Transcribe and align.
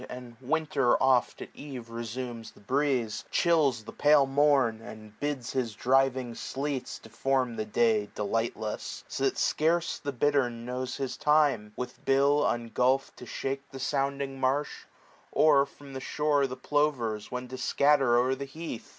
And 0.09 0.35
Winter 0.41 0.95
oft 0.97 1.43
at 1.43 1.49
eve 1.53 1.91
resumes 1.91 2.49
the 2.49 2.59
breeze; 2.59 3.23
Chills 3.29 3.83
tlie 3.83 3.97
pale 3.99 4.25
morn, 4.25 4.81
and 4.81 5.19
bids 5.19 5.51
his 5.53 5.75
driving 5.75 6.33
sleets 6.33 6.97
20 6.97 7.09
Deform 7.11 7.55
the' 7.55 7.65
day 7.65 8.09
delightless; 8.15 9.03
so 9.07 9.25
that 9.25 9.37
scarce 9.37 9.99
The 9.99 10.11
bittern 10.11 10.65
knows 10.65 10.95
his 10.97 11.17
time, 11.17 11.71
with 11.75 12.03
bill 12.03 12.41
ungulpht 12.41 13.13
To 13.17 13.25
Ihake 13.25 13.69
the 13.69 13.79
sounding 13.79 14.39
marsh; 14.39 14.87
or 15.31 15.67
from 15.67 15.93
the 15.93 16.01
shore 16.01 16.47
The 16.47 16.57
plovers 16.57 17.29
when 17.31 17.47
to 17.49 17.57
scatter 17.59 18.17
o'er 18.17 18.33
the 18.33 18.45
heath. 18.45 18.89